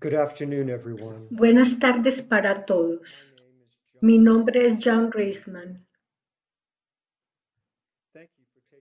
[0.00, 1.26] Good afternoon, everyone.
[1.28, 3.34] Buenas tardes para todos.
[4.00, 5.84] Mi nombre es John Reisman.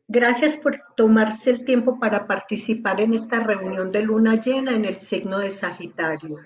[0.07, 4.95] Gracias por tomarse el tiempo para participar en esta reunión de luna llena en el
[4.95, 6.37] signo de Sagitario.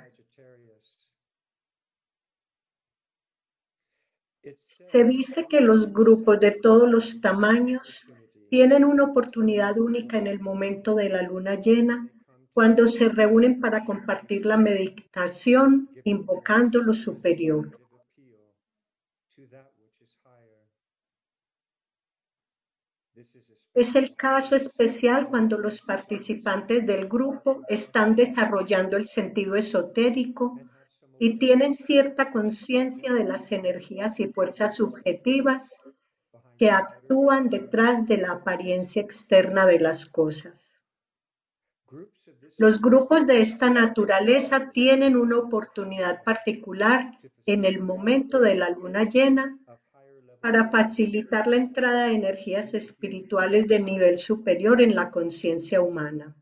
[4.55, 8.07] Se dice que los grupos de todos los tamaños
[8.49, 12.09] tienen una oportunidad única en el momento de la luna llena
[12.53, 17.77] cuando se reúnen para compartir la meditación invocando lo superior.
[23.73, 30.59] Es el caso especial cuando los participantes del grupo están desarrollando el sentido esotérico
[31.19, 35.81] y tienen cierta conciencia de las energías y fuerzas subjetivas
[36.57, 40.80] que actúan detrás de la apariencia externa de las cosas.
[42.57, 49.03] Los grupos de esta naturaleza tienen una oportunidad particular en el momento de la luna
[49.03, 49.57] llena
[50.41, 56.35] para facilitar la entrada de energías espirituales de nivel superior en la conciencia humana.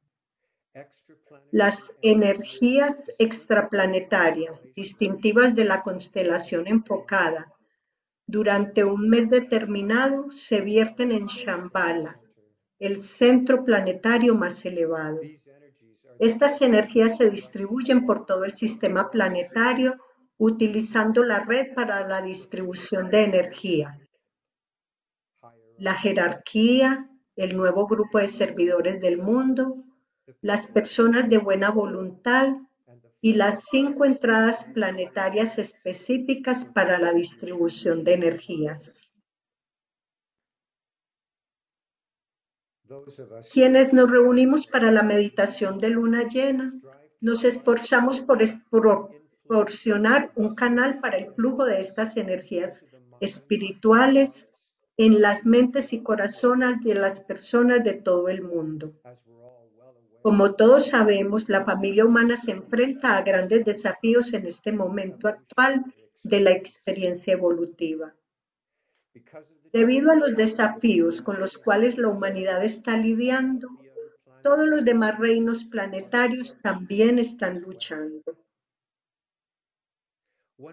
[1.51, 7.51] Las energías extraplanetarias distintivas de la constelación enfocada
[8.27, 12.19] durante un mes determinado se vierten en Shambhala,
[12.77, 15.19] el centro planetario más elevado.
[16.19, 19.97] Estas energías se distribuyen por todo el sistema planetario
[20.37, 23.99] utilizando la red para la distribución de energía.
[25.77, 29.83] La jerarquía, el nuevo grupo de servidores del mundo,
[30.41, 32.49] las personas de buena voluntad
[33.21, 39.08] y las cinco entradas planetarias específicas para la distribución de energías.
[43.51, 46.71] Quienes nos reunimos para la meditación de luna llena,
[47.21, 52.85] nos esforzamos por proporcionar un canal para el flujo de estas energías
[53.19, 54.49] espirituales
[54.97, 58.93] en las mentes y corazones de las personas de todo el mundo.
[60.21, 65.85] Como todos sabemos, la familia humana se enfrenta a grandes desafíos en este momento actual
[66.23, 68.13] de la experiencia evolutiva.
[69.71, 73.69] Debido a los desafíos con los cuales la humanidad está lidiando,
[74.41, 78.23] todos los demás reinos planetarios también están luchando.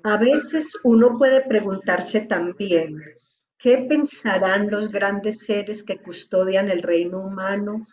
[0.02, 3.00] A veces uno puede preguntarse también,
[3.58, 7.86] ¿qué pensarán los grandes seres que custodian el reino humano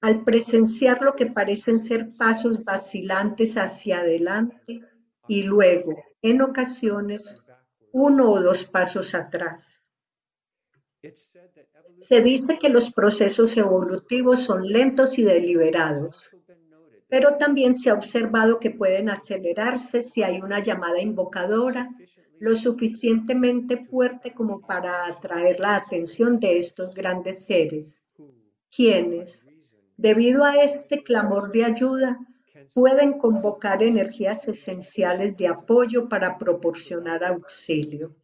[0.00, 4.82] al presenciar lo que parecen ser pasos vacilantes hacia adelante
[5.26, 7.36] y luego, en ocasiones,
[7.92, 9.77] uno o dos pasos atrás?
[12.00, 16.28] Se dice que los procesos evolutivos son lentos y deliberados,
[17.08, 21.88] pero también se ha observado que pueden acelerarse si hay una llamada invocadora
[22.40, 28.02] lo suficientemente fuerte como para atraer la atención de estos grandes seres,
[28.70, 29.46] quienes,
[29.96, 32.18] debido a este clamor de ayuda,
[32.74, 38.14] pueden convocar energías esenciales de apoyo para proporcionar auxilio.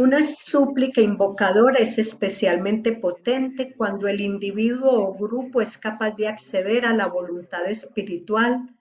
[0.00, 6.86] Una súplica invocadora es especialmente potente cuando el individuo o grupo es capaz de acceder
[6.86, 8.74] a la voluntad espiritual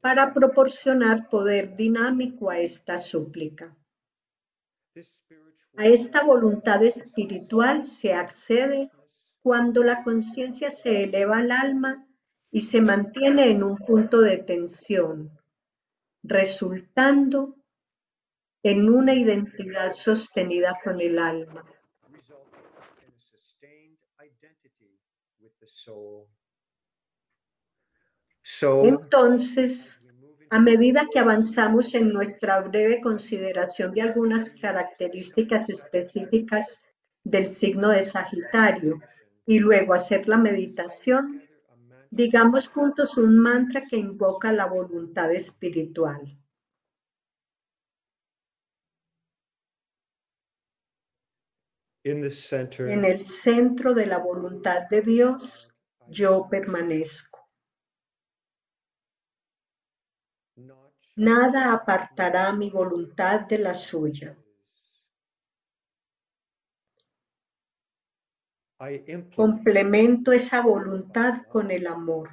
[0.00, 3.76] para proporcionar poder dinámico a esta súplica.
[5.76, 8.90] A esta voluntad espiritual se accede
[9.42, 12.06] cuando la conciencia se eleva al alma
[12.50, 15.38] y se mantiene en un punto de tensión,
[16.22, 17.59] resultando
[18.62, 21.64] en una identidad sostenida con el alma.
[28.84, 29.98] Entonces,
[30.50, 36.78] a medida que avanzamos en nuestra breve consideración de algunas características específicas
[37.24, 39.00] del signo de Sagitario
[39.46, 41.42] y luego hacer la meditación,
[42.10, 46.39] digamos juntos un mantra que invoca la voluntad espiritual.
[52.02, 55.70] En el centro de la voluntad de Dios,
[56.08, 57.48] yo permanezco.
[61.16, 64.36] Nada apartará mi voluntad de la suya.
[69.36, 72.30] Complemento esa voluntad con el amor.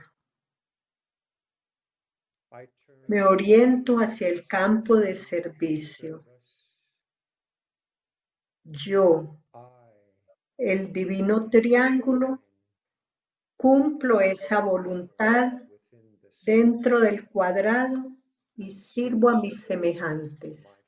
[3.07, 6.23] Me oriento hacia el campo de servicio.
[8.69, 9.37] Yo,
[10.57, 12.43] el divino triángulo,
[13.55, 15.53] cumplo esa voluntad
[16.45, 18.11] dentro del cuadrado
[18.57, 20.83] y sirvo a mis semejantes.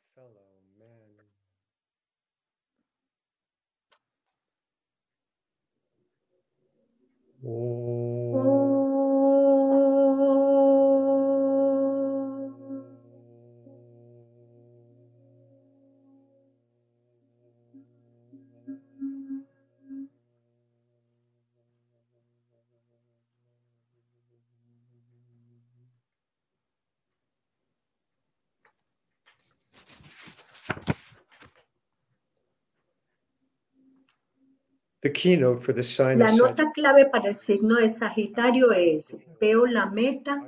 [35.01, 40.45] La nota clave para el signo de Sagitario es, veo la meta,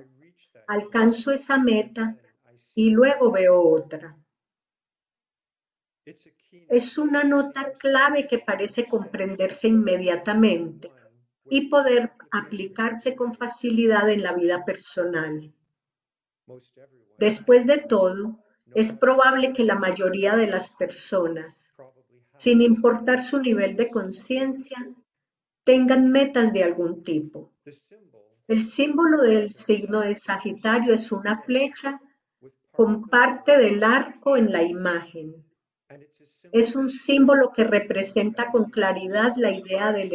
[0.68, 2.18] alcanzo esa meta
[2.76, 4.18] y luego veo otra.
[6.68, 10.92] Es una nota clave que parece comprenderse inmediatamente
[11.50, 15.54] y poder aplicarse con facilidad en la vida personal.
[17.18, 18.44] Después de todo,
[18.74, 21.72] es probable que la mayoría de las personas
[22.42, 24.80] sin importar su nivel de conciencia,
[25.64, 27.52] tengan metas de algún tipo.
[28.48, 32.02] El símbolo del signo de Sagitario es una flecha
[32.72, 35.36] con parte del arco en la imagen.
[36.52, 40.10] Es un símbolo que representa con claridad la idea del,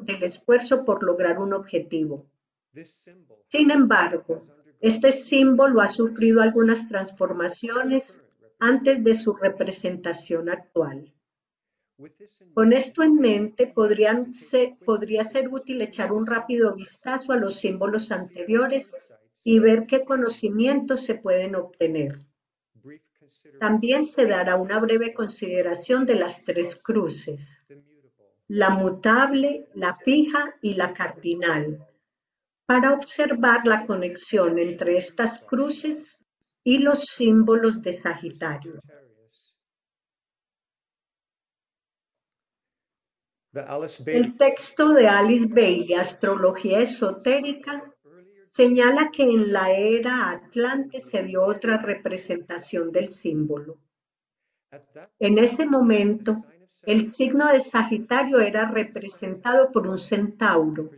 [0.00, 2.24] del esfuerzo por lograr un objetivo.
[3.48, 4.46] Sin embargo,
[4.80, 8.18] este símbolo ha sufrido algunas transformaciones
[8.58, 11.12] antes de su representación actual.
[12.54, 14.14] Con esto en mente, podría
[15.24, 18.94] ser útil echar un rápido vistazo a los símbolos anteriores
[19.42, 22.20] y ver qué conocimientos se pueden obtener.
[23.58, 27.64] También se dará una breve consideración de las tres cruces,
[28.46, 31.84] la mutable, la fija y la cardinal,
[32.64, 36.20] para observar la conexión entre estas cruces
[36.62, 38.80] y los símbolos de Sagitario.
[44.06, 47.94] El texto de Alice Bailey, Astrología Esotérica,
[48.52, 53.78] señala que en la era Atlante se dio otra representación del símbolo.
[55.18, 56.44] En ese momento,
[56.82, 60.90] el signo de Sagitario era representado por un centauro,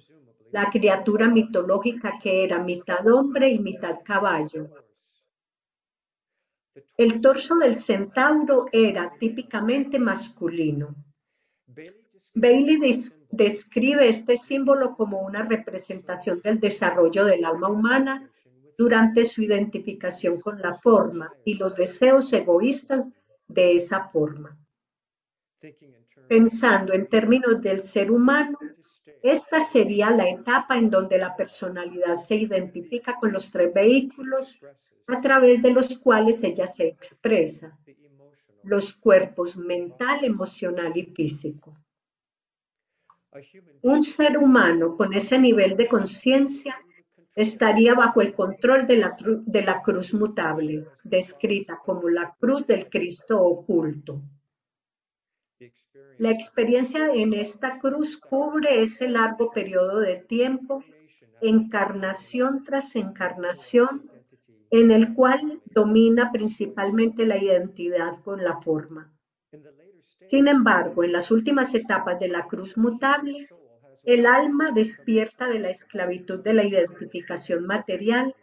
[0.51, 4.69] la criatura mitológica que era mitad hombre y mitad caballo.
[6.97, 10.97] El torso del centauro era típicamente masculino.
[12.35, 12.79] Bailey
[13.31, 18.31] describe este símbolo como una representación del desarrollo del alma humana
[18.79, 23.11] durante su identificación con la forma y los deseos egoístas
[23.47, 24.57] de esa forma.
[26.29, 28.59] Pensando en términos del ser humano,
[29.23, 34.59] esta sería la etapa en donde la personalidad se identifica con los tres vehículos
[35.07, 37.79] a través de los cuales ella se expresa,
[38.63, 41.77] los cuerpos mental, emocional y físico.
[43.83, 46.77] Un ser humano con ese nivel de conciencia
[47.35, 49.17] estaría bajo el control de la,
[49.47, 54.21] de la cruz mutable, descrita como la cruz del Cristo oculto.
[56.19, 60.83] La experiencia en esta cruz cubre ese largo periodo de tiempo,
[61.41, 64.11] encarnación tras encarnación,
[64.71, 69.13] en el cual domina principalmente la identidad con la forma.
[70.31, 73.49] Sin embargo, en las últimas etapas de la cruz mutable,
[74.05, 78.37] el alma despierta de la esclavitud de la identificación material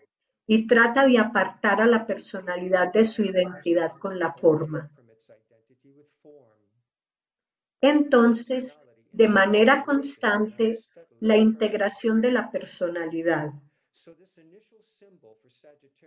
[0.45, 4.91] y trata de apartar a la personalidad de su identidad con la forma.
[7.79, 8.81] Entonces,
[9.13, 10.79] de manera constante,
[11.21, 13.53] la integración de la personalidad.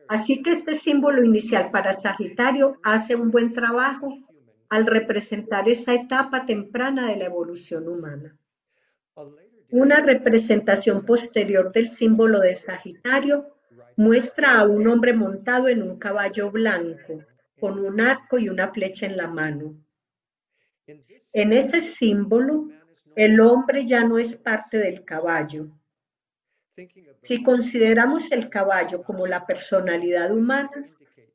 [0.08, 4.14] Así que este símbolo inicial para Sagitario hace un buen trabajo
[4.70, 8.36] al representar esa etapa temprana de la evolución humana.
[9.70, 13.56] Una representación posterior del símbolo de Sagitario
[13.96, 17.24] muestra a un hombre montado en un caballo blanco,
[17.58, 19.76] con un arco y una flecha en la mano.
[21.32, 22.68] En ese símbolo,
[23.16, 25.68] el hombre ya no es parte del caballo.
[27.22, 30.70] Si consideramos el caballo como la personalidad humana,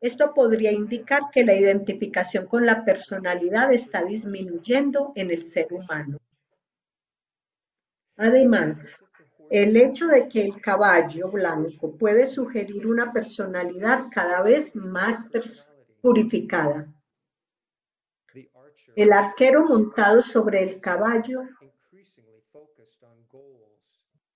[0.06, 6.20] esto podría indicar que la identificación con la personalidad está disminuyendo en el ser humano.
[8.18, 9.04] Además,
[9.50, 15.28] el hecho de que el caballo blanco puede sugerir una personalidad cada vez más
[16.02, 16.88] purificada.
[18.96, 21.42] El arquero montado sobre el caballo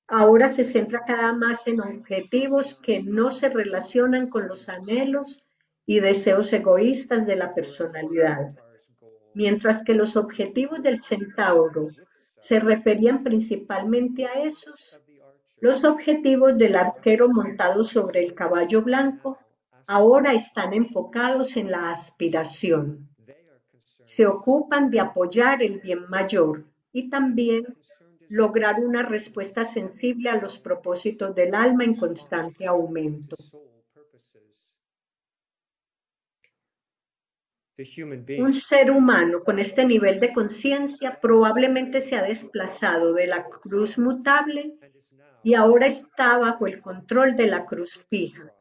[0.07, 5.43] ahora se centra cada más en objetivos que no se relacionan con los anhelos
[5.89, 8.53] y deseos egoístas de la personalidad,
[9.33, 11.87] mientras que los objetivos del centauro
[12.37, 15.01] se referían principalmente a esos.
[15.59, 19.39] Los objetivos del arquero montado sobre el caballo blanco
[19.87, 23.09] ahora están enfocados en la aspiración.
[24.05, 27.65] Se ocupan de apoyar el bien mayor y también
[28.27, 33.35] lograr una respuesta sensible a los propósitos del alma en constante aumento.
[38.39, 43.97] Un ser humano con este nivel de conciencia probablemente se ha desplazado de la cruz
[43.97, 44.77] mutable
[45.43, 48.53] y ahora está bajo el control de la cruz fija,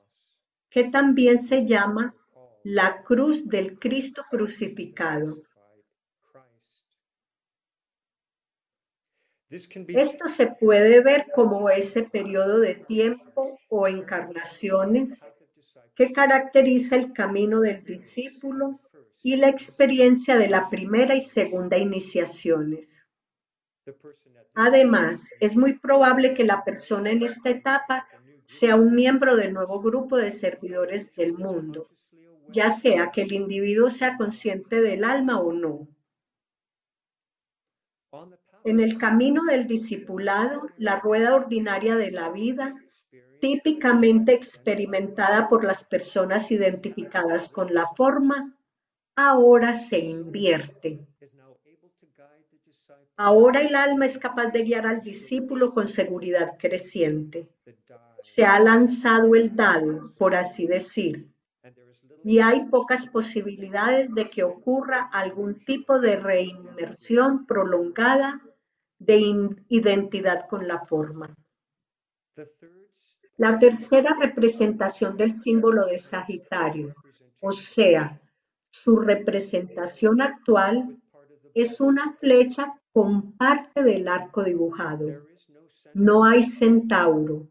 [0.71, 2.15] que también se llama
[2.63, 5.43] la cruz del Cristo crucificado.
[9.51, 15.29] Esto se puede ver como ese periodo de tiempo o encarnaciones
[15.97, 18.79] que caracteriza el camino del discípulo
[19.29, 23.07] y la experiencia de la primera y segunda iniciaciones.
[24.55, 28.09] Además, es muy probable que la persona en esta etapa
[28.47, 31.91] sea un miembro del nuevo grupo de servidores del mundo,
[32.49, 35.87] ya sea que el individuo sea consciente del alma o no.
[38.65, 42.77] En el camino del discipulado, la rueda ordinaria de la vida,
[43.43, 48.55] típicamente experimentada por las personas identificadas con la forma,
[49.19, 51.05] ahora se invierte.
[53.17, 57.49] Ahora el alma es capaz de guiar al discípulo con seguridad creciente.
[58.23, 61.29] Se ha lanzado el dado, por así decir,
[62.23, 68.41] y hay pocas posibilidades de que ocurra algún tipo de reinmersión prolongada
[69.01, 69.19] de
[69.69, 71.35] identidad con la forma.
[73.37, 76.95] La tercera representación del símbolo de Sagitario,
[77.41, 78.21] o sea,
[78.71, 80.97] su representación actual,
[81.55, 85.27] es una flecha con parte del arco dibujado.
[85.95, 87.49] No hay centauro,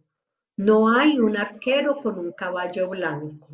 [0.56, 3.48] no hay un arquero con un caballo blanco.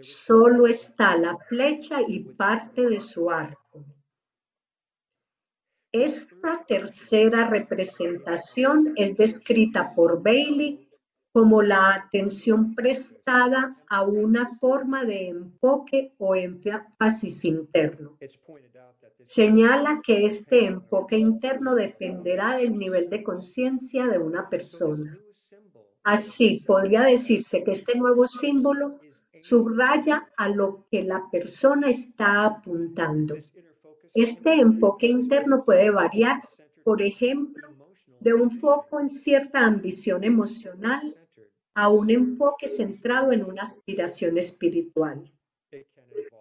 [0.00, 3.84] Solo está la flecha y parte de su arco.
[5.90, 10.85] Esta tercera representación es descrita por Bailey
[11.36, 18.16] como la atención prestada a una forma de enfoque o énfasis interno.
[19.26, 25.14] Señala que este enfoque interno dependerá del nivel de conciencia de una persona.
[26.02, 28.98] Así, podría decirse que este nuevo símbolo
[29.42, 33.34] subraya a lo que la persona está apuntando
[34.14, 36.40] este enfoque interno puede variar,
[36.82, 37.68] por ejemplo,
[38.18, 41.14] de un foco en cierta ambición emocional
[41.76, 45.30] a un enfoque centrado en una aspiración espiritual.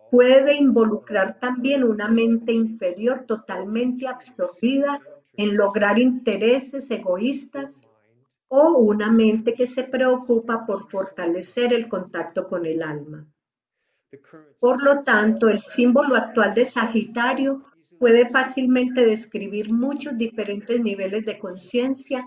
[0.09, 5.01] Puede involucrar también una mente inferior totalmente absorbida
[5.35, 7.83] en lograr intereses egoístas
[8.47, 13.27] o una mente que se preocupa por fortalecer el contacto con el alma.
[14.61, 17.65] Por lo tanto, el símbolo actual de Sagitario
[17.99, 22.25] puede fácilmente describir muchos diferentes niveles de conciencia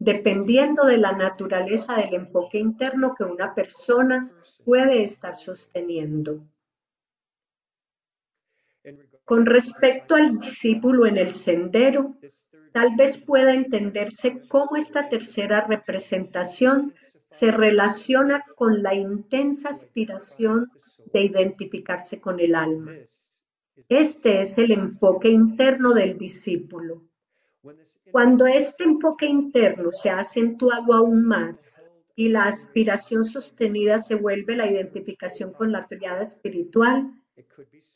[0.00, 4.32] dependiendo de la naturaleza del enfoque interno que una persona
[4.64, 6.42] puede estar sosteniendo.
[9.24, 12.16] Con respecto al discípulo en el sendero,
[12.72, 16.94] tal vez pueda entenderse cómo esta tercera representación
[17.38, 20.70] se relaciona con la intensa aspiración
[21.12, 22.94] de identificarse con el alma.
[23.88, 27.02] Este es el enfoque interno del discípulo.
[28.10, 31.78] Cuando este enfoque interno se ha acentuado aún más
[32.16, 37.12] y la aspiración sostenida se vuelve la identificación con la triada espiritual,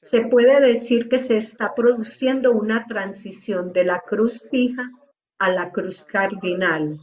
[0.03, 4.91] se puede decir que se está produciendo una transición de la cruz fija
[5.39, 7.01] a la cruz cardinal.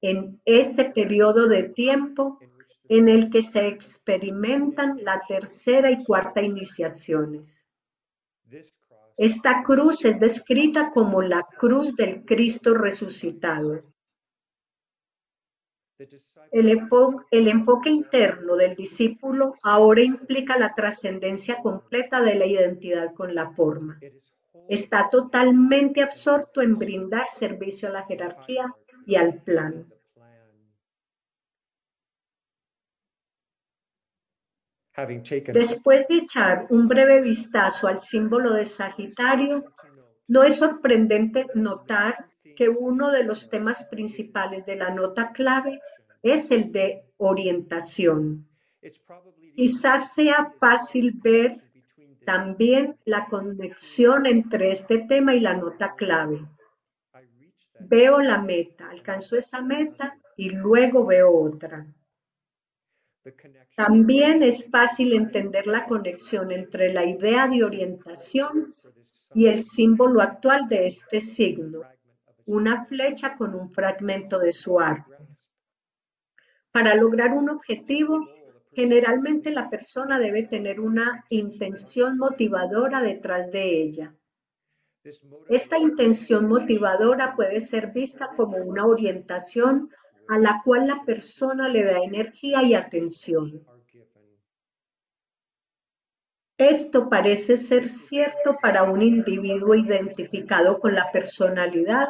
[0.00, 2.38] En ese periodo de tiempo
[2.88, 7.64] en el que se experimentan la tercera y cuarta iniciaciones.
[9.16, 13.82] Esta cruz es descrita como la cruz del Cristo resucitado.
[16.50, 16.68] El,
[17.48, 24.00] enfoque interno del discípulo ahora implica la trascendencia completa de la identidad con la forma.
[24.68, 28.74] Está totalmente absorto en brindar servicio a la jerarquía
[29.06, 29.91] y al plan.
[35.54, 39.64] Después de echar un breve vistazo al símbolo de Sagitario,
[40.28, 45.80] no es sorprendente notar que uno de los temas principales de la nota clave
[46.22, 48.46] es el de orientación.
[49.56, 51.62] Quizás sea fácil ver
[52.24, 56.46] también la conexión entre este tema y la nota clave.
[57.80, 61.86] Veo la meta, alcanzo esa meta y luego veo otra.
[63.76, 68.68] También es fácil entender la conexión entre la idea de orientación
[69.34, 71.82] y el símbolo actual de este signo,
[72.46, 75.12] una flecha con un fragmento de su arco.
[76.72, 78.26] Para lograr un objetivo,
[78.72, 84.14] generalmente la persona debe tener una intención motivadora detrás de ella.
[85.48, 89.90] Esta intención motivadora puede ser vista como una orientación
[90.32, 93.66] a la cual la persona le da energía y atención.
[96.56, 102.08] Esto parece ser cierto para un individuo identificado con la personalidad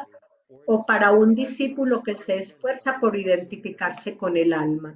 [0.66, 4.94] o para un discípulo que se esfuerza por identificarse con el alma.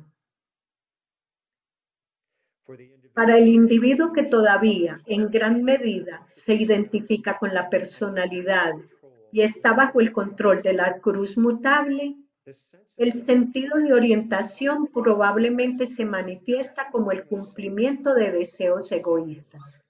[3.12, 8.74] Para el individuo que todavía, en gran medida, se identifica con la personalidad
[9.32, 12.14] y está bajo el control de la cruz mutable,
[12.96, 19.84] el sentido de orientación probablemente se manifiesta como el cumplimiento de deseos egoístas.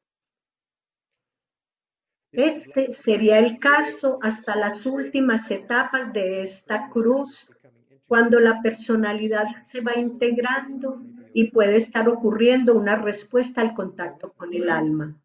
[2.33, 7.51] Este sería el caso hasta las últimas etapas de esta cruz,
[8.07, 14.55] cuando la personalidad se va integrando y puede estar ocurriendo una respuesta al contacto con
[14.55, 15.17] el alma.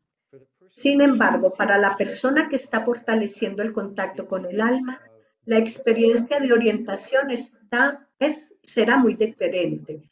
[0.69, 5.01] Sin embargo, para la persona que está fortaleciendo el contacto con el alma,
[5.45, 10.09] la experiencia de orientación es, será muy diferente.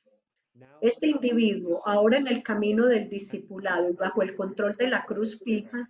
[0.82, 5.40] Este individuo, ahora en el camino del discipulado y bajo el control de la cruz
[5.44, 5.90] fija,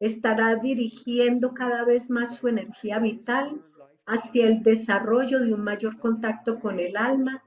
[0.00, 3.60] estará dirigiendo cada vez más su energía vital
[4.06, 7.44] hacia el desarrollo de un mayor contacto con el alma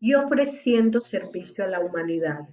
[0.00, 2.48] y ofreciendo servicio a la humanidad.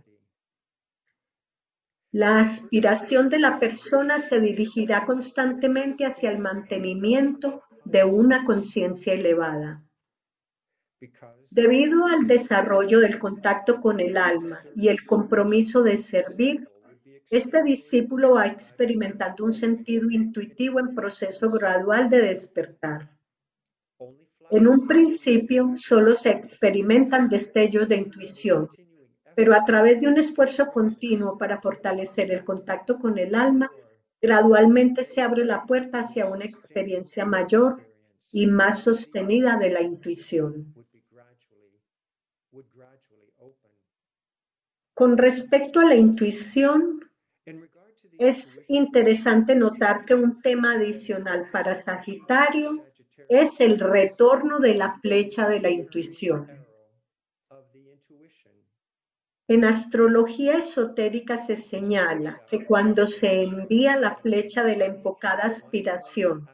[2.12, 9.84] La aspiración de la persona se dirigirá constantemente hacia el mantenimiento de una conciencia elevada.
[11.50, 16.70] Debido al desarrollo del contacto con el alma y el compromiso de servir,
[17.30, 23.10] este discípulo va experimentando un sentido intuitivo en proceso gradual de despertar.
[24.50, 28.70] En un principio solo se experimentan destellos de intuición,
[29.34, 33.72] pero a través de un esfuerzo continuo para fortalecer el contacto con el alma,
[34.21, 37.81] Gradualmente se abre la puerta hacia una experiencia mayor
[38.31, 40.73] y más sostenida de la intuición.
[44.93, 47.10] Con respecto a la intuición,
[48.19, 52.86] es interesante notar que un tema adicional para Sagitario
[53.27, 56.61] es el retorno de la flecha de la intuición.
[59.53, 66.47] En astrología esotérica se señala que cuando se envía la flecha de la enfocada aspiración,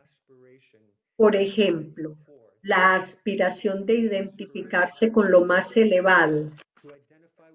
[1.15, 2.17] por ejemplo,
[2.63, 6.49] la aspiración de identificarse con lo más elevado,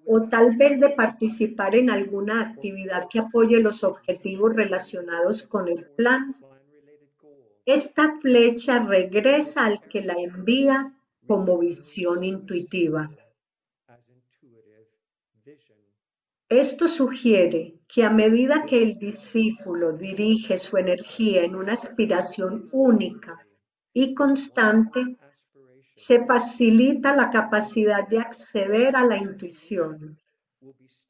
[0.07, 5.87] o tal vez de participar en alguna actividad que apoye los objetivos relacionados con el
[5.96, 6.37] plan,
[7.66, 10.92] esta flecha regresa al que la envía
[11.26, 13.09] como visión intuitiva.
[16.53, 23.38] Esto sugiere que a medida que el discípulo dirige su energía en una aspiración única
[23.95, 25.17] y constante,
[25.97, 30.19] se facilita la capacidad de acceder a la intuición,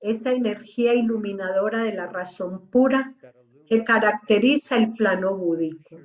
[0.01, 3.13] esa energía iluminadora de la razón pura
[3.67, 5.99] que caracteriza el plano búdico.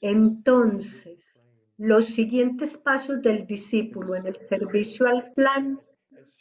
[0.00, 1.38] Entonces,
[1.76, 5.78] los siguientes pasos del discípulo en el servicio al plan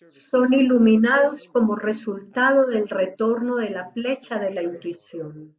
[0.09, 5.55] son iluminados como resultado del retorno de la flecha de la intuición.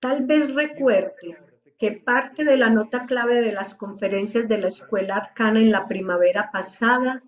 [0.00, 1.38] Tal vez recuerde
[1.78, 5.86] que parte de la nota clave de las conferencias de la Escuela Arcana en la
[5.86, 7.22] primavera pasada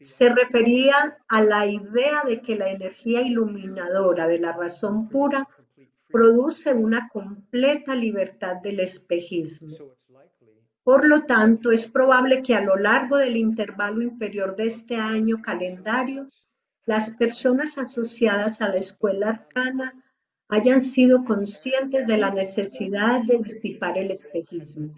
[0.00, 5.48] se refería a la idea de que la energía iluminadora de la razón pura
[6.08, 9.95] produce una completa libertad del espejismo.
[10.86, 15.42] Por lo tanto, es probable que a lo largo del intervalo inferior de este año
[15.42, 16.28] calendario,
[16.84, 20.00] las personas asociadas a la escuela arcana
[20.48, 24.96] hayan sido conscientes de la necesidad de disipar el espejismo.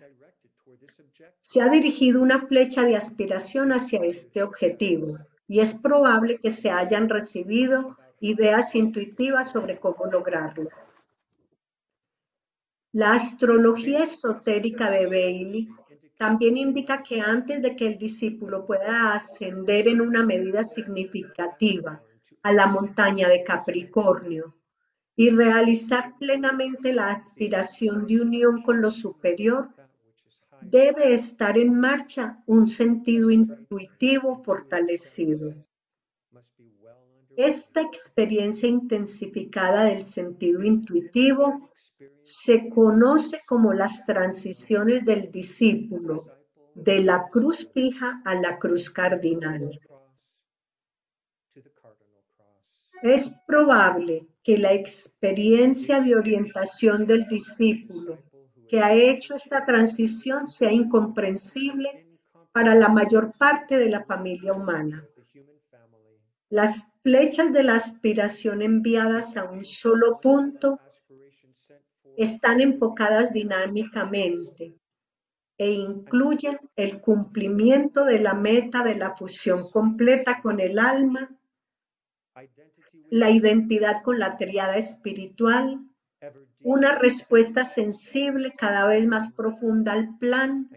[1.40, 6.70] Se ha dirigido una flecha de aspiración hacia este objetivo y es probable que se
[6.70, 10.68] hayan recibido ideas intuitivas sobre cómo lograrlo.
[12.98, 15.68] La astrología esotérica de Bailey
[16.16, 22.02] también indica que antes de que el discípulo pueda ascender en una medida significativa
[22.42, 24.56] a la montaña de Capricornio
[25.14, 29.68] y realizar plenamente la aspiración de unión con lo superior,
[30.60, 35.54] debe estar en marcha un sentido intuitivo fortalecido.
[37.36, 41.60] Esta experiencia intensificada del sentido intuitivo
[42.28, 46.24] se conoce como las transiciones del discípulo
[46.74, 49.80] de la cruz fija a la cruz cardinal.
[53.02, 58.18] Es probable que la experiencia de orientación del discípulo
[58.68, 62.06] que ha hecho esta transición sea incomprensible
[62.52, 65.02] para la mayor parte de la familia humana.
[66.50, 70.78] Las flechas de la aspiración enviadas a un solo punto
[72.18, 74.74] están enfocadas dinámicamente
[75.56, 81.30] e incluyen el cumplimiento de la meta de la fusión completa con el alma,
[83.10, 85.80] la identidad con la triada espiritual,
[86.60, 90.68] una respuesta sensible cada vez más profunda al plan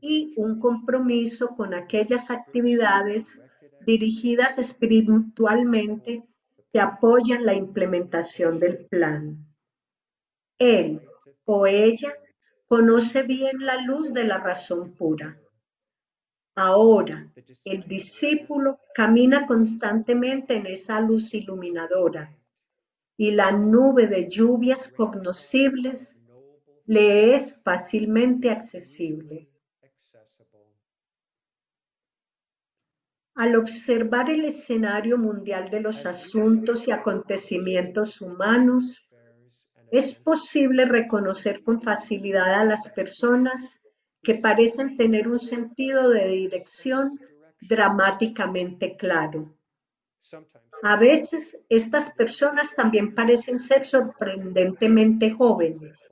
[0.00, 3.40] y un compromiso con aquellas actividades
[3.86, 6.24] dirigidas espiritualmente
[6.72, 9.53] que apoyan la implementación del plan.
[10.58, 11.00] Él
[11.44, 12.14] o ella
[12.66, 15.38] conoce bien la luz de la razón pura.
[16.56, 17.32] Ahora,
[17.64, 22.36] el discípulo camina constantemente en esa luz iluminadora
[23.16, 26.16] y la nube de lluvias cognoscibles
[26.86, 29.48] le es fácilmente accesible.
[33.34, 39.04] Al observar el escenario mundial de los asuntos y acontecimientos humanos,
[39.94, 43.80] es posible reconocer con facilidad a las personas
[44.24, 47.12] que parecen tener un sentido de dirección
[47.60, 49.56] dramáticamente claro.
[50.82, 56.04] A veces estas personas también parecen ser sorprendentemente jóvenes,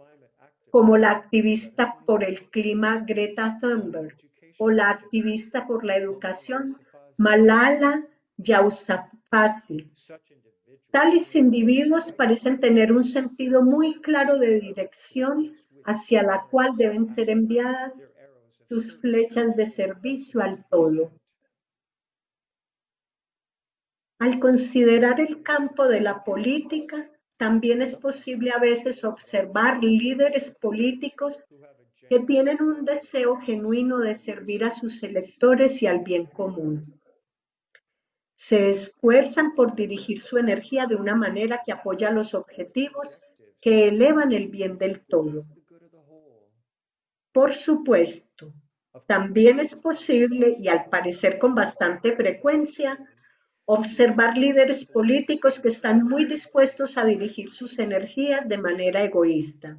[0.71, 4.16] como la activista por el clima Greta Thunberg
[4.59, 6.79] o la activista por la educación
[7.16, 9.90] Malala Yousafzai.
[10.92, 17.31] Tales individuos parecen tener un sentido muy claro de dirección hacia la cual deben ser
[17.31, 17.94] enviadas
[18.68, 21.11] sus flechas de servicio al todo.
[24.18, 31.42] Al considerar el campo de la política, también es posible a veces observar líderes políticos
[32.11, 37.00] que tienen un deseo genuino de servir a sus electores y al bien común
[38.44, 43.20] se esfuerzan por dirigir su energía de una manera que apoya los objetivos
[43.61, 45.46] que elevan el bien del todo.
[47.31, 48.52] Por supuesto,
[49.07, 52.98] también es posible, y al parecer con bastante frecuencia,
[53.64, 59.78] observar líderes políticos que están muy dispuestos a dirigir sus energías de manera egoísta.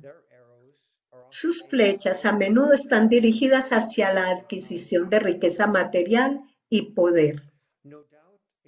[1.29, 7.52] Sus flechas a menudo están dirigidas hacia la adquisición de riqueza material y poder.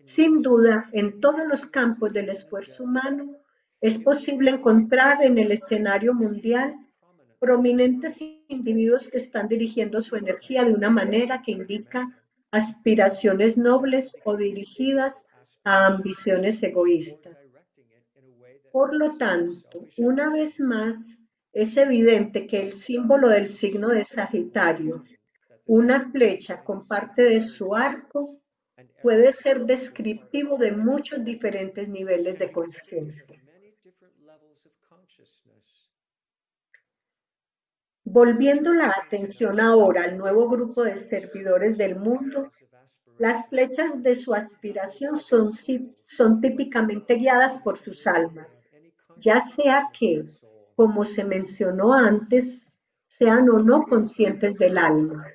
[0.05, 3.35] Sin duda, en todos los campos del esfuerzo humano
[3.81, 6.75] es posible encontrar en el escenario mundial
[7.39, 12.07] prominentes individuos que están dirigiendo su energía de una manera que indica
[12.51, 15.25] aspiraciones nobles o dirigidas
[15.63, 17.35] a ambiciones egoístas.
[18.71, 21.17] Por lo tanto, una vez más,
[21.51, 25.03] es evidente que el símbolo del signo de Sagitario,
[25.65, 28.39] una flecha con parte de su arco,
[29.02, 33.41] puede ser descriptivo de muchos diferentes niveles de conciencia.
[38.04, 42.52] Volviendo la atención ahora al nuevo grupo de servidores del mundo,
[43.17, 45.52] las flechas de su aspiración son,
[46.41, 48.60] típicamente guiadas por sus almas,
[49.17, 50.26] ya sea que,
[50.76, 52.58] como se mencionó antes,
[53.08, 55.26] sean o no conscientes del alma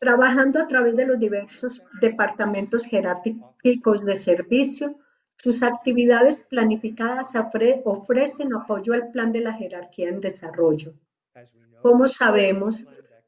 [0.00, 4.96] trabajando a través de los diversos departamentos jerárquicos de servicio,
[5.36, 7.32] sus actividades planificadas
[7.84, 10.94] ofrecen apoyo al plan de la jerarquía en desarrollo.
[11.82, 12.84] Como sabemos,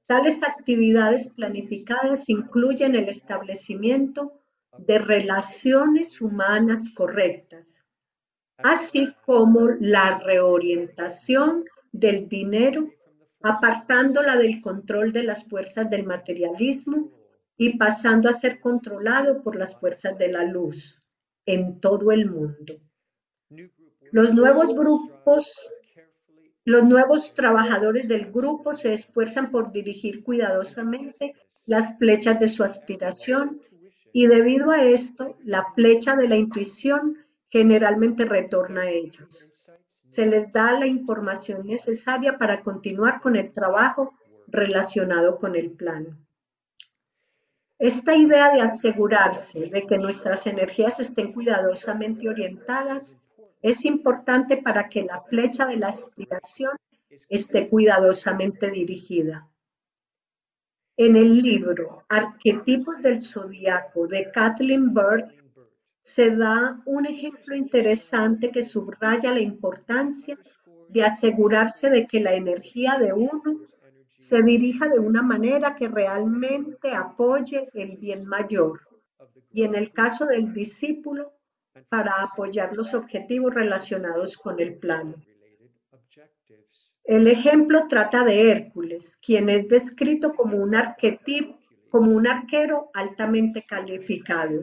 [0.06, 4.32] tales actividades planificadas incluyen el establecimiento
[4.78, 7.84] de relaciones humanas correctas,
[8.58, 12.88] así como la reorientación del dinero
[13.42, 17.10] apartándola del control de las fuerzas del materialismo
[17.56, 21.00] y pasando a ser controlado por las fuerzas de la luz,
[21.46, 22.80] en todo el mundo.
[24.10, 25.70] Los nuevos grupos,
[26.64, 31.34] los nuevos trabajadores del grupo se esfuerzan por dirigir cuidadosamente
[31.66, 33.60] las flechas de su aspiración
[34.12, 37.16] y debido a esto, la flecha de la intuición
[37.48, 39.48] generalmente retorna a ellos.
[40.12, 44.12] Se les da la información necesaria para continuar con el trabajo
[44.46, 46.18] relacionado con el plan.
[47.78, 53.16] Esta idea de asegurarse de que nuestras energías estén cuidadosamente orientadas
[53.62, 56.76] es importante para que la flecha de la aspiración
[57.30, 59.48] esté cuidadosamente dirigida.
[60.98, 65.41] En el libro Arquetipos del Zodíaco de Kathleen Bird
[66.02, 70.38] se da un ejemplo interesante que subraya la importancia
[70.88, 73.60] de asegurarse de que la energía de uno
[74.18, 78.80] se dirija de una manera que realmente apoye el bien mayor
[79.52, 81.32] y en el caso del discípulo
[81.88, 85.14] para apoyar los objetivos relacionados con el plano.
[87.04, 91.58] El ejemplo trata de Hércules, quien es descrito como un arquetipo,
[91.90, 94.62] como un arquero altamente calificado.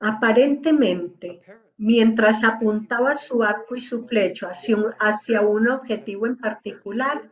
[0.00, 1.40] Aparentemente,
[1.76, 7.30] mientras apuntaba su arco y su flecha hacia un, hacia un objetivo en particular,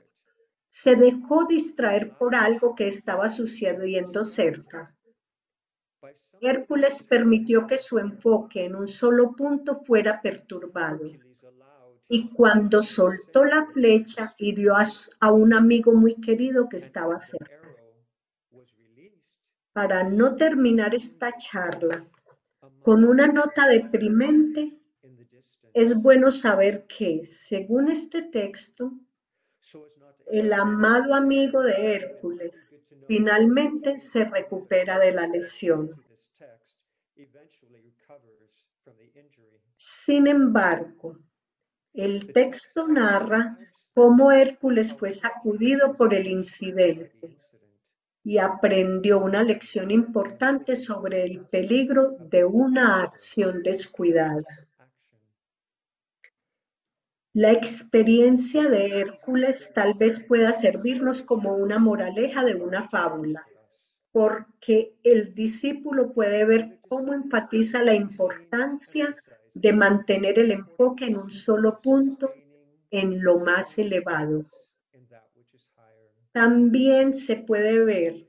[0.69, 4.95] se dejó distraer por algo que estaba sucediendo cerca.
[6.41, 11.11] Hércules permitió que su enfoque en un solo punto fuera perturbado,
[12.09, 17.60] y cuando soltó la flecha hirió a, un amigo muy querido que estaba cerca.
[19.73, 22.05] Para no terminar esta charla
[22.83, 24.77] con una nota deprimente,
[25.73, 28.93] es bueno saber que, según este texto,
[30.27, 36.03] el amado amigo de Hércules finalmente se recupera de la lesión.
[39.77, 41.17] Sin embargo,
[41.93, 43.57] el texto narra
[43.95, 47.39] cómo Hércules fue sacudido por el incidente
[48.23, 54.69] y aprendió una lección importante sobre el peligro de una acción descuidada.
[57.33, 63.47] La experiencia de Hércules tal vez pueda servirnos como una moraleja de una fábula,
[64.13, 69.17] porque el discípulo puede ver cómo enfatiza la importancia
[69.55, 72.33] de mantener el enfoque en un solo punto,
[72.91, 74.45] en lo más elevado.
[76.33, 78.29] También se puede ver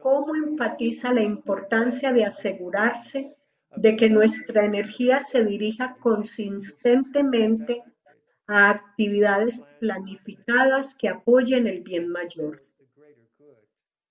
[0.00, 3.36] cómo enfatiza la importancia de asegurarse
[3.76, 7.82] de que nuestra energía se dirija consistentemente
[8.46, 12.60] a actividades planificadas que apoyen el bien mayor.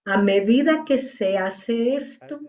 [0.06, 2.42] A medida que se hace esto,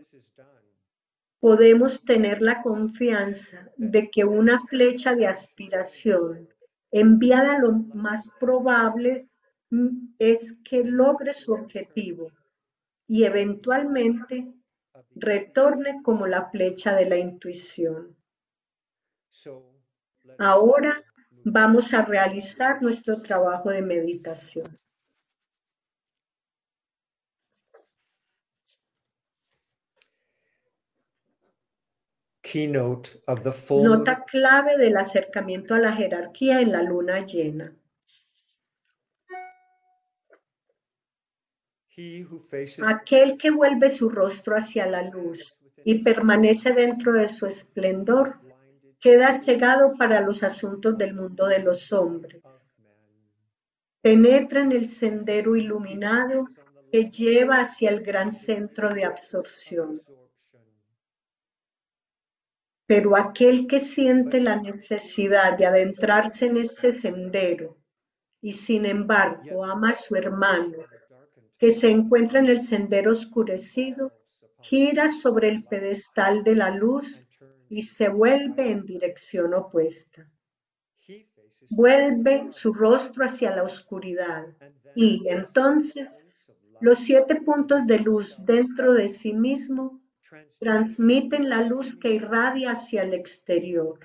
[1.39, 6.49] podemos tener la confianza de que una flecha de aspiración
[6.91, 9.29] enviada lo más probable
[10.19, 12.31] es que logre su objetivo
[13.07, 14.53] y eventualmente
[15.15, 18.17] retorne como la flecha de la intuición.
[20.39, 21.03] Ahora
[21.45, 24.79] vamos a realizar nuestro trabajo de meditación.
[33.83, 37.75] Nota clave del acercamiento a la jerarquía en la luna llena.
[42.85, 48.41] Aquel que vuelve su rostro hacia la luz y permanece dentro de su esplendor
[48.99, 52.43] queda cegado para los asuntos del mundo de los hombres.
[54.01, 56.49] Penetra en el sendero iluminado
[56.91, 60.03] que lleva hacia el gran centro de absorción.
[62.87, 67.77] Pero aquel que siente la necesidad de adentrarse en ese sendero
[68.41, 70.77] y sin embargo ama a su hermano
[71.65, 74.13] que se encuentra en el sendero oscurecido,
[74.61, 77.27] gira sobre el pedestal de la luz
[77.71, 80.31] y se vuelve en dirección opuesta.
[81.71, 84.45] Vuelve su rostro hacia la oscuridad
[84.95, 86.27] y entonces
[86.83, 90.03] los siete puntos de luz dentro de sí mismo
[90.61, 94.01] transmiten la luz que irradia hacia el exterior.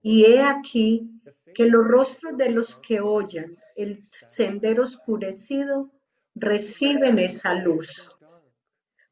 [0.00, 1.10] Y he aquí
[1.54, 5.92] que los rostros de los que oyen el sendero oscurecido
[6.40, 8.08] reciben esa luz.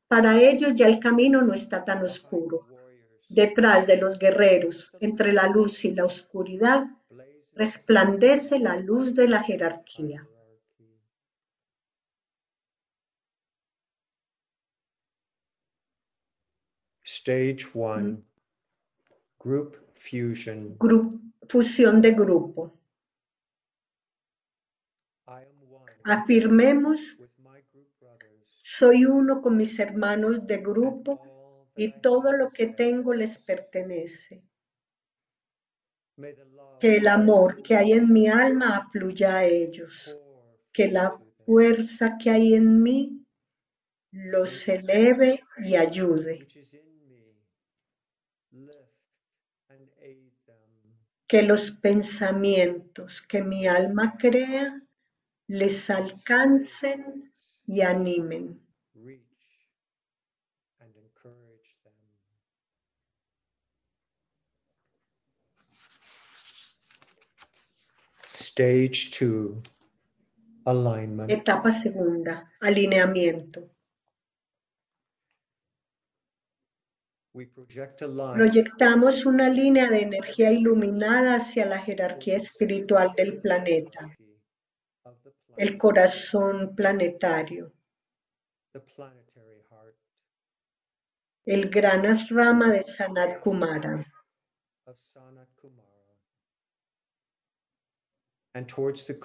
[0.08, 2.66] Para ellos ya el camino no está tan oscuro.
[3.28, 6.86] Detrás de los guerreros, entre la luz y la oscuridad,
[7.54, 10.28] resplandece la luz de la jerarquía.
[17.02, 18.22] Stage one, mm.
[19.38, 20.76] group fusion.
[21.48, 22.72] Fusión de grupo.
[26.08, 27.18] Afirmemos,
[28.62, 31.20] soy uno con mis hermanos de grupo
[31.74, 34.44] y todo lo que tengo les pertenece.
[36.78, 40.16] Que el amor que hay en mi alma afluya a ellos.
[40.72, 43.26] Que la fuerza que hay en mí
[44.12, 46.46] los eleve y ayude.
[51.26, 54.86] Que los pensamientos que mi alma crea
[55.48, 57.32] les alcancen
[57.66, 58.61] y animen.
[68.38, 69.62] Stage two,
[70.64, 71.30] alignment.
[71.30, 73.70] Etapa segunda, alineamiento.
[77.35, 83.42] We project a line Proyectamos una línea de energía iluminada hacia la jerarquía espiritual del
[83.42, 84.25] planeta, of the planet,
[85.56, 87.72] el corazón planetario,
[91.44, 94.04] el gran rama de Sanat Kumara,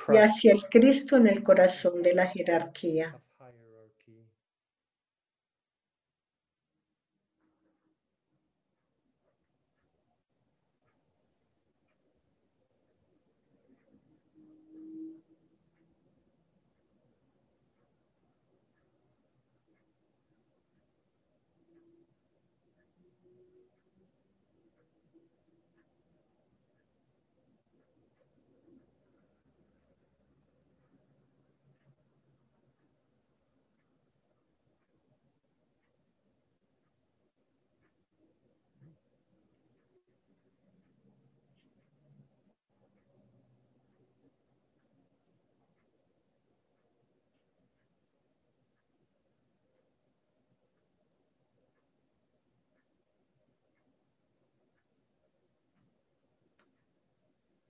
[0.10, 3.16] y hacia el Cristo en el corazón de la jerarquía.
[3.16, 4.32] of hierarchy.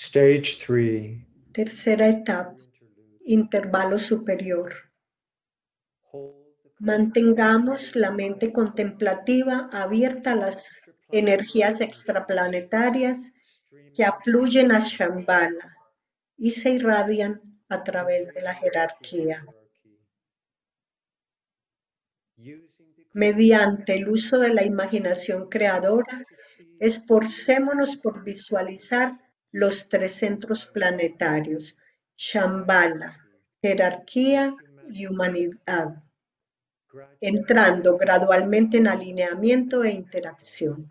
[0.00, 2.54] Stage three, Tercera etapa,
[3.26, 4.72] intervalo superior.
[6.78, 10.80] Mantengamos la mente contemplativa abierta a las
[11.10, 13.32] energías extraplanetarias
[13.92, 15.76] que afluyen a Shambhala
[16.36, 19.44] y se irradian a través de la jerarquía.
[23.14, 26.24] Mediante el uso de la imaginación creadora,
[26.78, 29.18] esforcémonos por visualizar
[29.52, 31.76] los tres centros planetarios,
[32.16, 33.18] Shambhala,
[33.62, 34.54] jerarquía
[34.90, 36.02] y humanidad,
[37.20, 40.90] entrando gradualmente en alineamiento e interacción.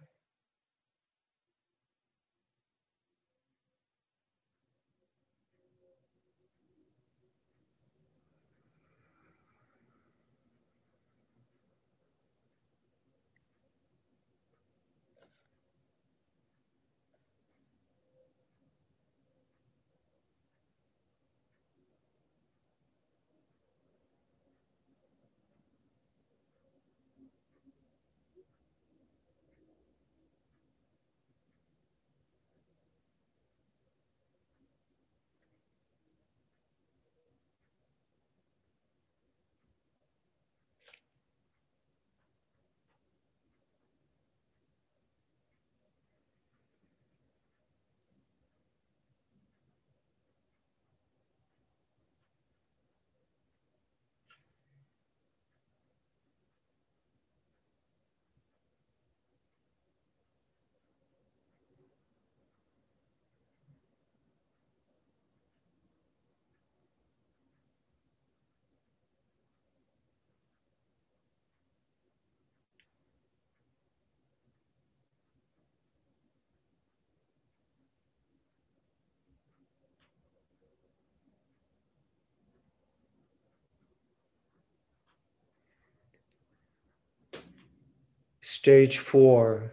[88.59, 89.71] Stage four.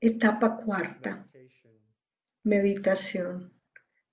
[0.00, 1.28] Etapa cuarta.
[2.44, 3.52] Meditación.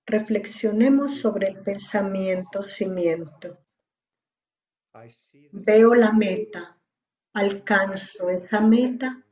[0.07, 3.59] Reflexionemos sobre el pensamiento cimiento.
[5.51, 6.81] Veo la meta,
[7.33, 9.23] alcanzo esa meta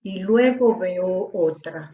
[0.00, 1.90] y luego veo otra.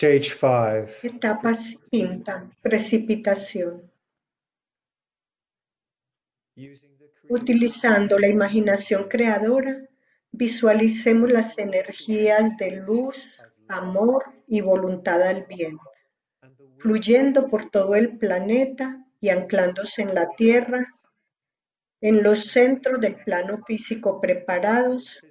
[0.00, 1.12] Stage 5.
[1.14, 1.52] Etapa
[1.90, 3.92] quinta, precipitación.
[7.28, 9.86] Utilizando la imaginación creadora,
[10.32, 13.28] visualicemos las energías de luz,
[13.68, 15.78] amor y voluntad al bien,
[16.78, 20.94] fluyendo por todo el planeta y anclándose en la Tierra,
[22.00, 25.22] en los centros del plano físico preparados,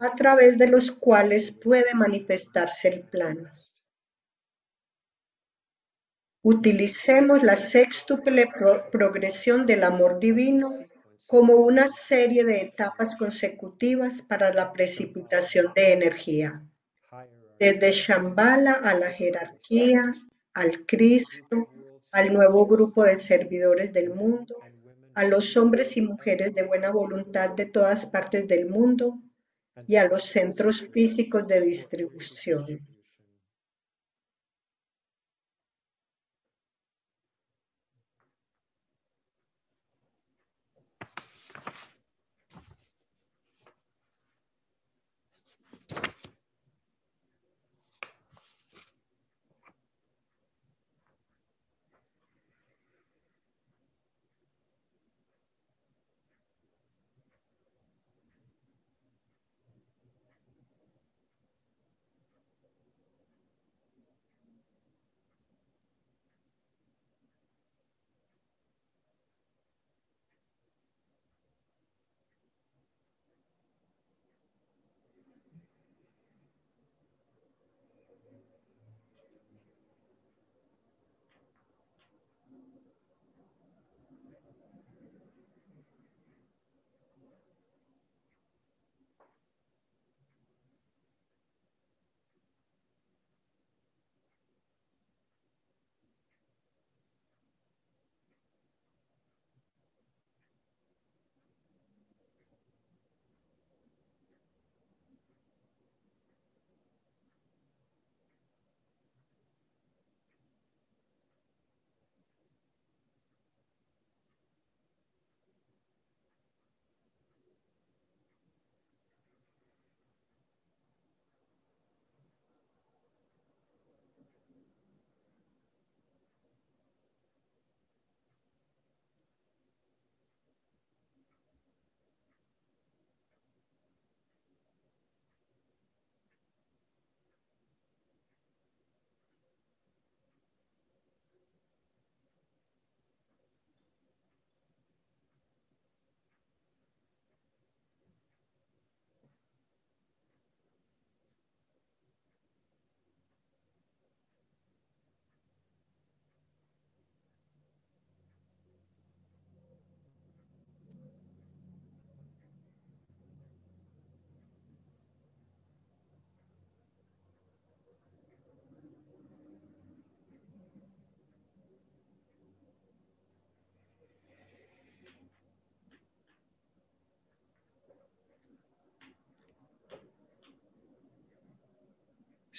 [0.00, 3.50] a través de los cuales puede manifestarse el plano.
[6.46, 10.68] Utilicemos la sextuple pro- progresión del amor divino
[11.26, 16.62] como una serie de etapas consecutivas para la precipitación de energía,
[17.58, 20.12] desde Shambhala a la jerarquía,
[20.52, 21.66] al Cristo,
[22.12, 24.54] al nuevo grupo de servidores del mundo,
[25.14, 29.18] a los hombres y mujeres de buena voluntad de todas partes del mundo
[29.86, 32.86] y a los centros físicos de distribución.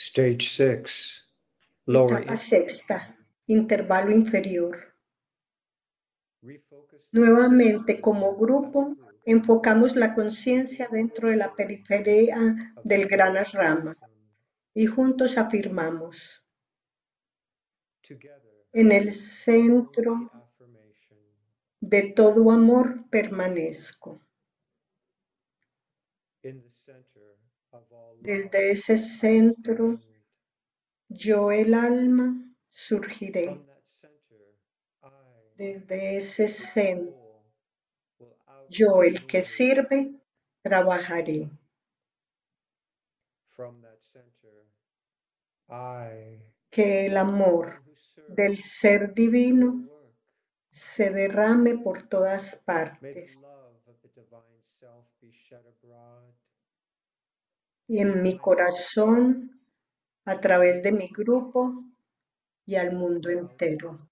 [0.07, 1.25] Stage 6.
[1.87, 4.93] Lower Etapa sexta, intervalo inferior.
[7.11, 8.95] Nuevamente, como grupo,
[9.25, 12.37] enfocamos la conciencia dentro de la periferia
[12.83, 13.97] del gran rama
[14.75, 16.43] y juntos afirmamos,
[18.73, 20.29] en el centro
[21.79, 24.21] de todo amor permanezco.
[28.21, 29.99] Desde ese centro,
[31.09, 32.35] yo el alma
[32.69, 33.59] surgiré.
[35.55, 37.43] Desde ese centro,
[38.69, 40.13] yo el que sirve,
[40.61, 41.49] trabajaré.
[46.69, 47.83] Que el amor
[48.27, 49.89] del ser divino
[50.71, 53.39] se derrame por todas partes
[57.87, 59.51] en mi corazón,
[60.25, 61.83] a través de mi grupo
[62.65, 64.09] y al mundo entero.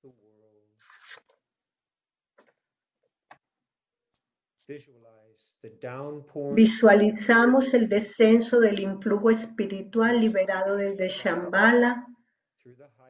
[6.54, 12.08] Visualizamos el descenso del influjo espiritual liberado desde Shambhala,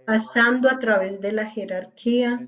[0.06, 2.48] pasando a través de la jerarquía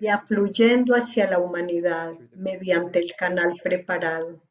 [0.00, 4.42] y afluyendo hacia la humanidad mediante el canal preparado.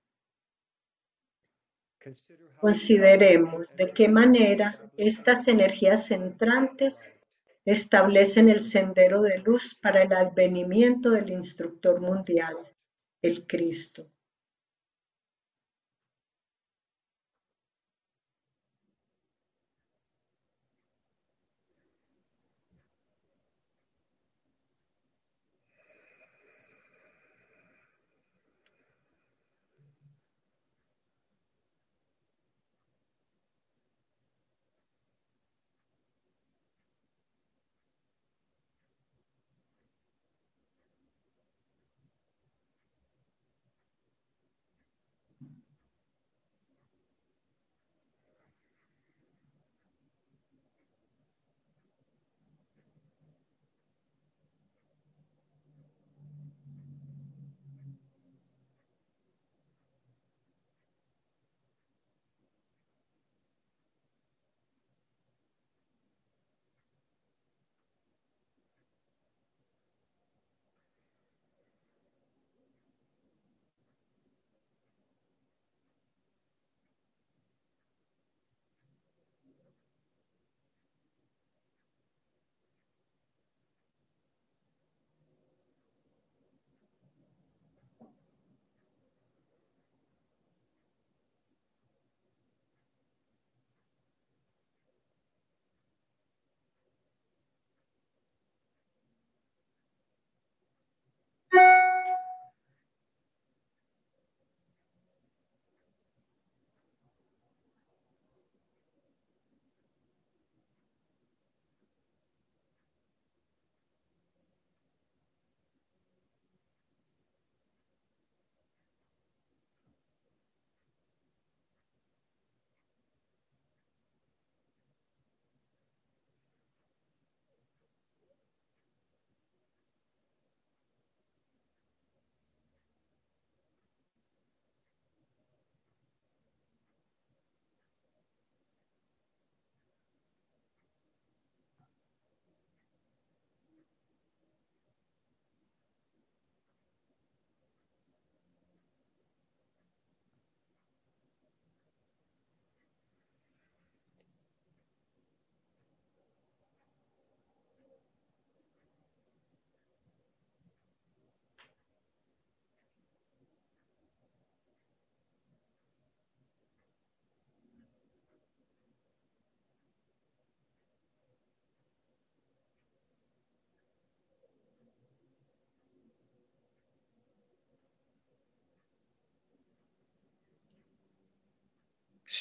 [2.60, 7.12] Consideremos de qué manera estas energías entrantes
[7.66, 12.58] establecen el sendero de luz para el advenimiento del instructor mundial,
[13.22, 14.08] el Cristo.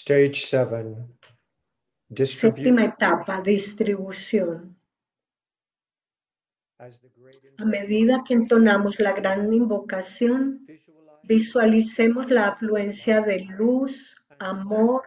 [0.01, 0.97] Stage 7.
[2.25, 4.75] Séptima etapa, distribución.
[7.59, 10.67] A medida que entonamos la gran invocación,
[11.23, 15.03] visualicemos la afluencia de luz, amor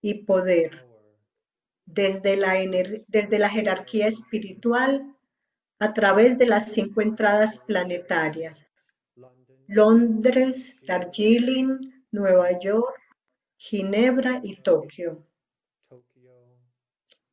[0.00, 0.86] y poder
[1.84, 2.54] desde la,
[3.08, 5.16] desde la jerarquía espiritual
[5.80, 8.64] a través de las cinco entradas planetarias.
[9.66, 11.80] Londres, Darjeeling,
[12.12, 13.07] Nueva York,
[13.60, 15.26] Ginebra y Tokio,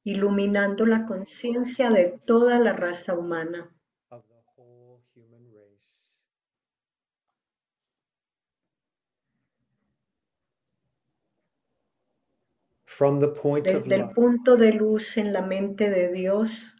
[0.03, 3.71] iluminando la conciencia de toda la raza humana.
[13.63, 16.75] Desde el punto de luz en la mente de Dios,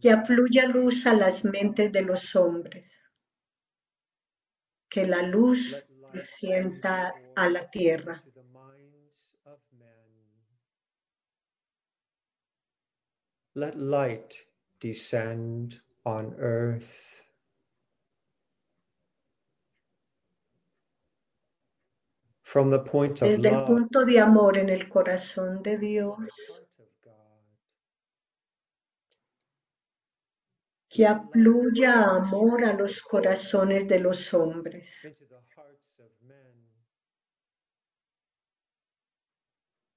[0.00, 3.12] que afluya luz a las mentes de los hombres.
[4.88, 6.10] Que la luz pour
[7.36, 8.22] a la tierra.
[8.24, 9.88] into the minds of men.
[13.58, 14.46] Let light
[14.78, 17.24] descend on earth.
[22.44, 26.30] From the point of Desde el punto de amor en el corazón de Dios,
[30.88, 35.00] que afluya amor a los corazones de los hombres.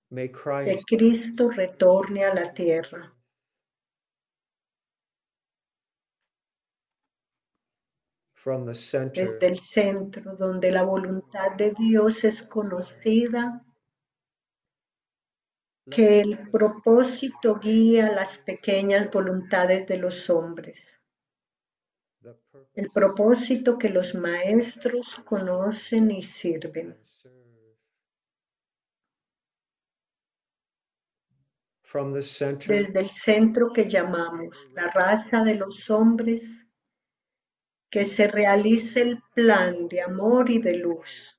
[0.10, 3.21] Que Christ Cristo retorne a la tierra.
[8.44, 13.64] desde el centro, donde la voluntad de Dios es conocida,
[15.90, 21.02] que el propósito guía las pequeñas voluntades de los hombres.
[22.74, 26.98] El propósito que los maestros conocen y sirven.
[31.94, 36.66] Desde el centro que llamamos la raza de los hombres,
[37.92, 41.38] que se realice el plan de amor y de luz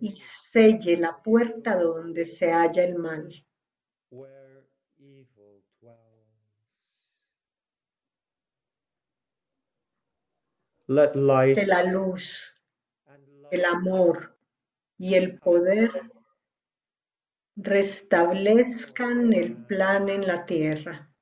[0.00, 3.44] y selle la puerta donde se halla el mal.
[10.88, 12.54] Let light Que la luz,
[13.50, 14.38] el amor
[14.96, 15.90] y el poder
[17.56, 21.12] restablezcan el plan en la tierra.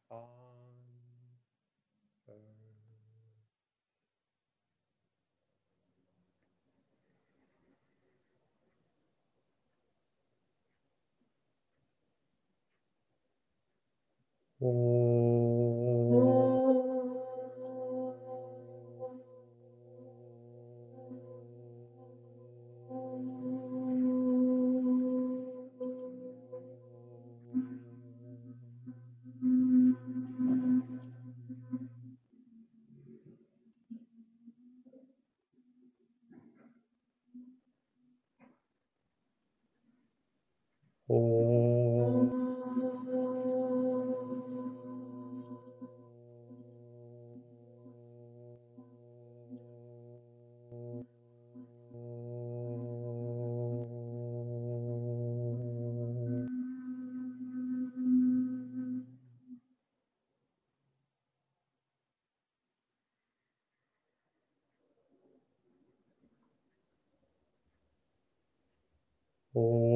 [69.57, 69.94] Oh.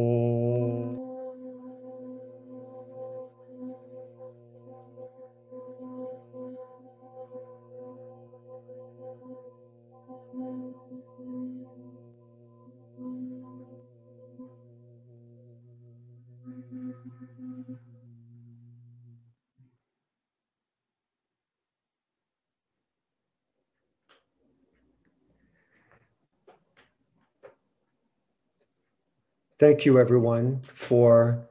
[29.59, 31.49] Thank you, everyone, for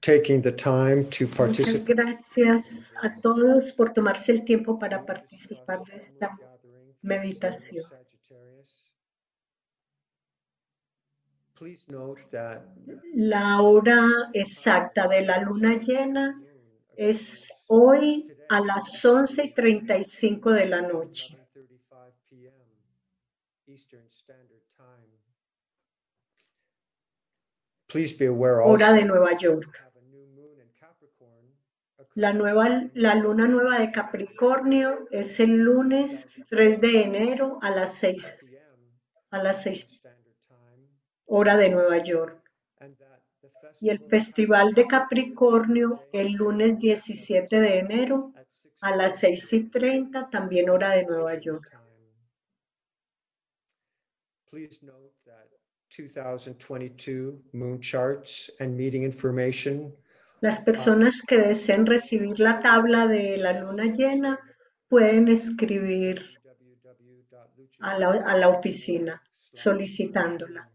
[0.00, 1.84] taking the time to Muchas participate.
[1.86, 6.38] gracias a todos por tomarse el tiempo para participar de esta
[7.02, 7.84] meditación.
[13.14, 16.40] La hora exacta de la luna llena
[16.96, 21.36] es hoy a las 11 y 35 de la noche.
[21.54, 22.52] 11:35 p.m.
[23.66, 25.08] Eastern Standard Time.
[26.30, 27.77] Please be aware also
[28.66, 29.88] Hora de Nueva York.
[32.14, 37.94] La, nueva, la luna nueva de Capricornio es el lunes 3 de enero a las
[37.94, 38.60] 6, p.m.
[39.30, 40.88] a las 6 Standard Time,
[41.26, 42.50] hora de Nueva York.
[43.80, 49.52] Y el festival de Capricornio el lunes 17 de enero at 6 a las 6
[49.52, 51.70] y 30, también hora de Nueva York.
[51.70, 51.78] time.
[54.50, 55.48] Please note that
[55.98, 59.92] 2022 moon charts and meeting information
[60.40, 64.38] Las personas que deseen recibir la tabla de la luna llena
[64.88, 66.24] pueden escribir
[67.80, 70.70] a la, a la oficina solicitándola.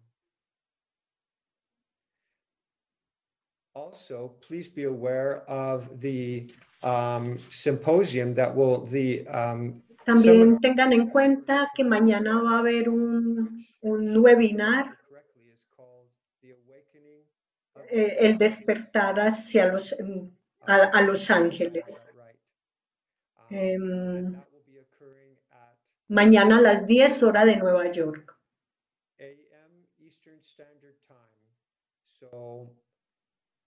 [3.73, 6.53] Also, please be aware of the
[6.83, 12.89] um, symposium that will, the um, También tengan en cuenta que mañana va a haber
[12.89, 14.97] un, un webinar,
[17.95, 20.27] eh, el despertar hacia los, mm,
[20.65, 22.09] a, a los ángeles.
[23.51, 24.35] Em,
[26.07, 28.35] mañana a las 10 hora de Nueva York.
[29.19, 31.45] AM Eastern Standard Time.
[32.07, 32.71] So,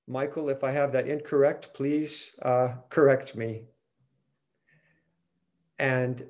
[0.08, 3.62] Michael, if I have that incorrect, please uh, correct me.
[5.78, 6.28] And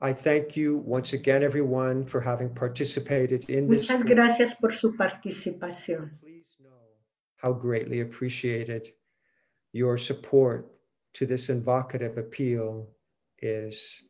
[0.00, 3.88] I thank you once again, everyone, for having participated in this.
[3.88, 6.18] Muchas gracias por su participación.
[7.38, 8.88] How greatly appreciated
[9.72, 10.70] your support
[11.14, 12.90] to this invocative appeal
[13.40, 14.02] is.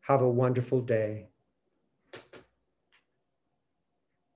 [0.00, 1.28] Have a wonderful day.